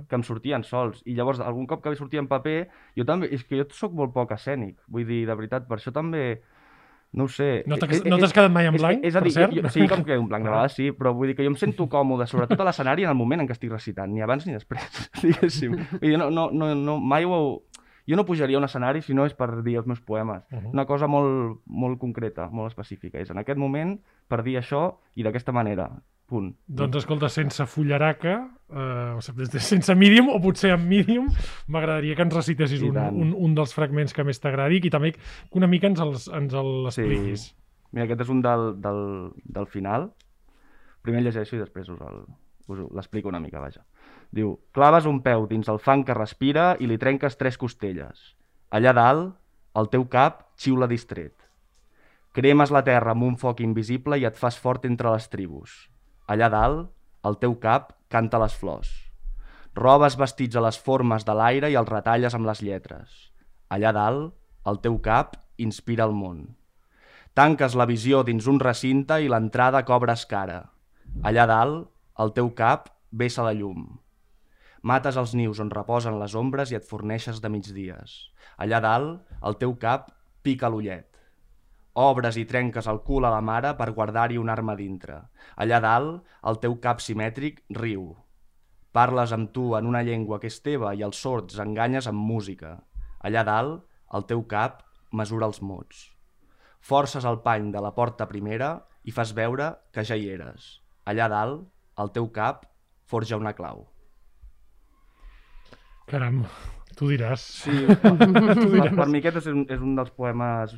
[0.08, 1.02] que em sortien sols.
[1.04, 4.14] I llavors, algun cop que sortia en paper, jo també, és que jo sóc molt
[4.16, 6.40] poc escènic, vull dir, de veritat, per això també,
[7.12, 7.64] no ho sé...
[7.68, 9.32] No t'ha- Eh, eh, no t'has quedat mai en és- blanc, És, a per dir,
[9.34, 9.52] cert?
[9.52, 11.50] jo, sí que em quedo en blanc, de vegades sí, però vull dir que jo
[11.52, 14.46] em sento còmode, sobretot a l'escenari, en el moment en què estic recitant, ni abans
[14.48, 14.88] ni després,
[15.22, 15.76] diguéssim.
[15.98, 17.42] Vull dir, no, no, no, no, mai ho...
[18.08, 20.42] Jo no pujaria a un escenari si no és per dir els meus poemes.
[20.50, 20.72] Uh -huh.
[20.72, 23.18] Una cosa molt, molt concreta, molt específica.
[23.18, 25.90] És en aquest moment per dir això i d'aquesta manera.
[26.26, 26.54] Punt.
[26.66, 31.28] Doncs escolta, sense fullaraca, eh, o sense medium, o potser amb medium,
[31.68, 35.20] m'agradaria que ens recitessis un, un, un dels fragments que més t'agradi i també que
[35.52, 37.54] una mica ens els, ens els expliquis.
[37.92, 40.08] Mira, aquest és un del, del, del final.
[41.02, 42.00] Primer llegeixo i després us
[42.94, 43.84] l'explico una mica, vaja.
[44.32, 48.32] Diu, claves un peu dins el fang que respira i li trenques tres costelles.
[48.72, 49.34] Allà dalt,
[49.76, 51.34] el teu cap xiula distret.
[52.32, 55.74] Cremes la terra amb un foc invisible i et fas fort entre les tribus.
[56.32, 56.88] Allà dalt,
[57.28, 58.90] el teu cap canta les flors.
[59.76, 63.12] Robes vestits a les formes de l'aire i els retalles amb les lletres.
[63.68, 64.32] Allà dalt,
[64.68, 66.44] el teu cap inspira el món.
[67.36, 70.62] Tanques la visió dins un recinte i l'entrada cobres cara.
[71.24, 71.88] Allà dalt,
[72.20, 74.01] el teu cap vessa la llum.
[74.82, 78.14] Mates els nius on reposen les ombres i et forneixes de migdies.
[78.58, 80.08] Allà dalt, el teu cap
[80.42, 81.06] pica l'ullet.
[82.02, 85.20] Obres i trenques el cul a la mare per guardar-hi una arma dintre.
[85.54, 88.08] Allà dalt, el teu cap simètric riu.
[88.92, 92.74] Parles amb tu en una llengua que és teva i els sords enganyes amb música.
[93.22, 96.08] Allà dalt, el teu cap mesura els mots.
[96.82, 98.74] Forces el pany de la porta primera
[99.06, 100.80] i fas veure que ja hi eres.
[101.06, 101.68] Allà dalt,
[102.02, 102.66] el teu cap
[103.06, 103.91] forja una clau.
[106.10, 106.42] Caram,
[106.98, 107.44] tu diràs.
[107.64, 110.74] Sí, per, per mi aquest és un, és un dels poemes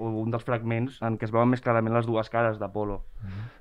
[0.00, 3.00] o un dels fragments en què es veuen més clarament les dues cares d'Apolo.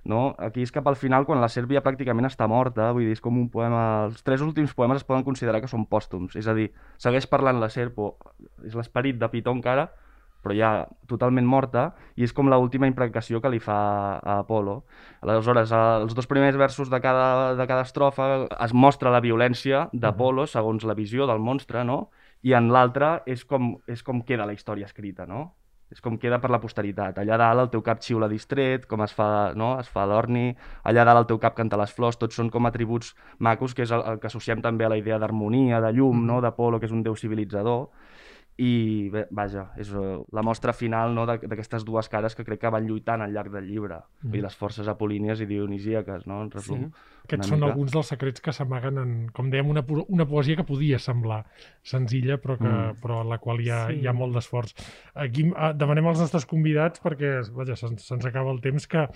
[0.08, 0.22] No?
[0.40, 3.38] Aquí és cap al final, quan la Sèrbia pràcticament està morta, vull dir, és com
[3.38, 3.82] un poema...
[4.08, 6.70] Els tres últims poemes es poden considerar que són pòstums, és a dir,
[7.02, 8.14] segueix parlant la Serpo,
[8.64, 9.90] és l'esperit de Pitó encara,
[10.44, 10.72] però ja
[11.10, 13.80] totalment morta, i és com l'última imprecació que li fa
[14.20, 14.84] a Apolo.
[15.22, 20.48] Aleshores, els dos primers versos de cada, de cada estrofa es mostra la violència d'Apolo
[20.48, 22.08] segons la visió del monstre, no?
[22.42, 25.50] i en l'altre és, com, és com queda la història escrita, no?
[25.90, 27.18] És com queda per la posteritat.
[27.18, 29.72] Allà dalt el teu cap xiula distret, com es fa, no?
[29.82, 30.52] es fa l'orni,
[30.86, 33.94] allà dalt el teu cap canta les flors, tots són com atributs macos, que és
[33.96, 36.38] el, el que associem també a la idea d'harmonia, de llum, no?
[36.46, 37.88] d'Apolo, que és un déu civilitzador,
[38.60, 42.60] i bé, vaja, és eh, la mostra final no, de- d'aquestes dues cares que crec
[42.60, 44.36] que van lluitant al llarg del llibre, mm.
[44.36, 46.42] i les forces apolínies i dionisíaques, no?
[46.44, 46.90] en resum.
[46.90, 47.16] Sí.
[47.30, 47.70] Aquests són mica.
[47.72, 51.44] alguns dels secrets que s'amaguen en, com dèiem, una, po- una poesia que podia semblar
[51.86, 52.98] senzilla, però, que, Mm.
[53.04, 54.00] però en la qual hi ha, Sí.
[54.02, 54.74] hi ha molt d'esforç.
[55.14, 59.08] Aquí eh, demanem als nostres convidats, perquè vaja, se'ns se'ns acaba el temps, que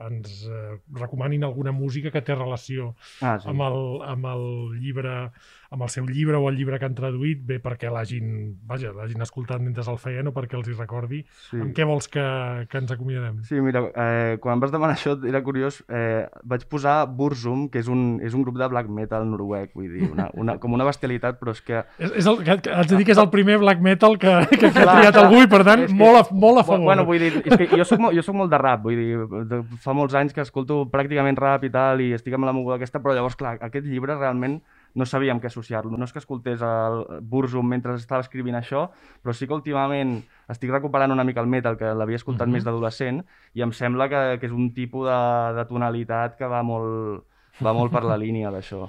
[0.00, 3.48] ens eh, recomanin alguna música que té relació Ah, sí.
[3.48, 4.46] amb, el, amb el
[4.80, 5.30] llibre
[5.72, 9.24] amb el seu llibre o el llibre que han traduït, bé perquè l'hagin vaja, l'hagin
[9.24, 11.22] escoltat mentre el feien o perquè els hi recordi.
[11.48, 11.60] sí.
[11.62, 12.24] Amb què vols que,
[12.68, 13.40] que ens acomiadem?
[13.48, 17.88] Sí, mira, eh, quan vas demanar això era curiós, eh, vaig posar Burzum, que és
[17.88, 21.40] un, és un grup de black metal noruec, vull dir, una, una, com una bestialitat,
[21.40, 21.82] però és que...
[22.02, 24.58] És, és el, que, que, de dir que és el primer black metal que, que,
[24.60, 25.24] que ha triat clar.
[25.24, 26.84] algú i, per tant, molt, a, molt a favor.
[26.90, 29.24] Bueno, vull dir, és que jo soc, molt, jo soc molt de rap, vull dir,
[29.48, 32.80] de, fa molts anys que escolto pràcticament rap i tal, i estic amb la moguda
[32.80, 34.60] aquesta, però llavors, clar, aquest llibre realment
[34.94, 35.96] no sabíem què associar-lo.
[35.96, 38.90] No és que escoltés el Burzum mentre estava escrivint això,
[39.22, 42.52] però sí que últimament estic recuperant una mica el metal, que l'havia escoltat Mhm.
[42.52, 43.24] més d'adolescent,
[43.54, 47.24] i em sembla que, que és un tipus de, de tonalitat que va molt,
[47.60, 48.86] va molt per la línia d'això.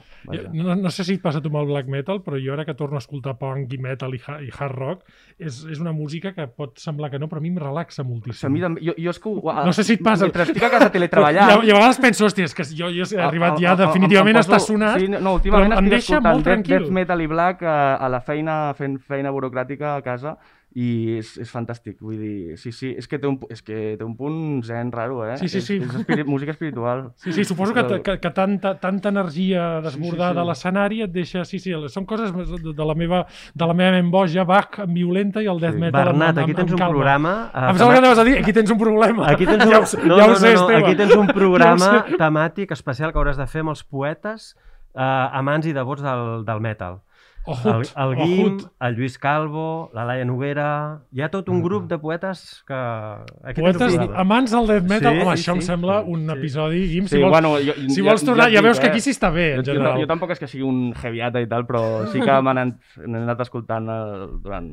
[0.54, 2.64] No, no sé si et passa a tu amb el black metal, però jo ara
[2.66, 5.02] que torno a escoltar punk i metal i, ha, i hard rock,
[5.38, 8.48] és, és una música que pot semblar que no, però a mi em relaxa moltíssim.
[8.48, 9.30] sigui, a mi, també- jo, jo és que...
[9.30, 10.24] ho- No sé si et passa.
[10.26, 11.50] Mentre estic a casa teletreballant...
[11.50, 13.76] I, a- I a vegades penso, hòstia, és que jo, jo he arribat ja, A-
[13.76, 16.80] a- a- definitivament poso- està sonat, Sí, no, últimament però em deixa molt death, tranquil.
[16.80, 20.38] death metal i black a, a la feina, fent feina burocràtica a casa
[20.74, 24.04] i és, és fantàstic, vull dir, sí, sí, és que té un, és que té
[24.04, 25.36] un punt zen raro, eh?
[25.38, 25.76] Sí, sí, sí.
[25.78, 27.12] És, és espiri, música espiritual.
[27.22, 30.42] Sí, sí, suposo que, que, que tanta, tanta energia desbordada sí.
[30.42, 31.44] a l'escenari et deixa...
[31.46, 34.98] Sí, sí, són coses de, de, la meva, de la meva ment boja, Bach, amb
[34.98, 35.84] violenta i el death Sí.
[35.86, 36.98] metal amb, Bernat, amb, aquí amb, tens un calma.
[36.98, 37.36] programa...
[37.54, 39.30] eh, Em sembla que anaves a dir, aquí tens un problema.
[39.30, 41.28] Aquí tens un, ja ho, no, ja no, ho sé, no, no, aquí tens un
[41.40, 44.56] programa Ja temàtic especial que hauràs de fer amb els poetes
[44.98, 45.02] eh,
[45.40, 47.04] amants i devots del, del metal.
[47.46, 51.02] El, Ojut, el Guim, el Lluís Calvo, la Laia Noguera...
[51.12, 52.78] Hi ha tot un grup de poetes que...
[52.78, 55.18] Un Poetes amants del death metal.
[55.18, 55.68] Sí, Home, sí, això em sí.
[55.68, 56.38] sembla un Sí.
[56.38, 58.94] episodi, Guim, Sí, si vols, bueno, jo, si vols tornar, ja dic, veus que eh?
[58.94, 60.00] aquí sí està bé, en Jo, jo, general.
[60.00, 63.90] jo tampoc és que sigui un heaviata i tal, però sí que m'han anat, escoltant
[63.92, 64.72] eh, durant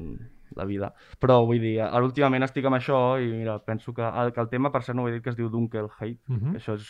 [0.55, 0.93] la vida.
[1.19, 4.49] Però vull dir, ara últimament estic amb això i mira, penso que el, que el
[4.49, 6.53] tema, per cert, no ho he dit, que es diu Dunkelheit, Mhm.
[6.55, 6.87] que això és,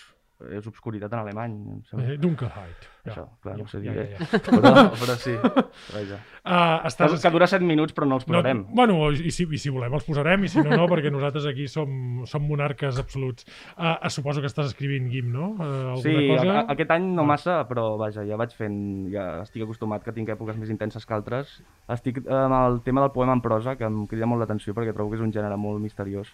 [0.56, 2.06] és obscuritat en alemany, em sembla.
[2.14, 2.86] Eh, Dunkelheit.
[3.00, 3.12] Ja.
[3.12, 4.38] Això, clar, no ho sé dir ja, ja, ja.
[4.50, 6.18] Però, però sí, vaja.
[6.44, 7.14] Uh, estàs...
[7.22, 8.60] que dura 7 minuts, però no els posarem.
[8.66, 11.46] No, bueno, i si, i si volem els posarem, i si no, no, perquè nosaltres
[11.48, 13.48] aquí som, som monarques absoluts.
[13.72, 15.54] Uh, suposo que estàs escrivint Guim, no?
[15.56, 16.44] Uh, alguna Sí, cosa?
[16.44, 18.78] a, a, aquest any no massa, però vaja, ja vaig fent,
[19.14, 21.56] ja estic acostumat que tinc èpoques més intenses que altres.
[21.88, 24.92] Estic eh, amb el tema del poema en prosa, que em crida molt l'atenció perquè
[24.96, 26.28] trobo que és un gènere molt misteriós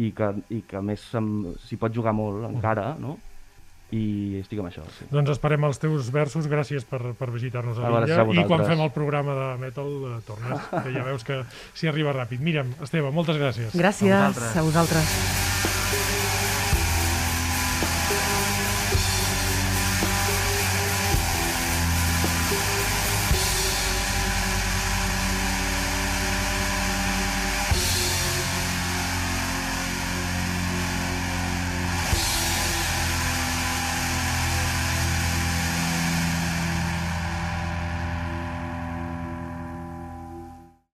[0.00, 3.18] i que, i que a més s'hi pot jugar molt encara, no?
[3.92, 5.04] I estic amb això, sí.
[5.12, 8.92] Doncs esperem els teus versos, gràcies per, per visitar-nos a l'illa i quan fem el
[8.94, 11.42] programa de metal eh, tornes, que ja veus que
[11.76, 12.40] s'hi arriba ràpid.
[12.40, 13.76] Míriam, Esteve, moltes gràcies.
[13.76, 14.56] Gràcies A vosaltres.
[14.56, 15.51] a vosaltres.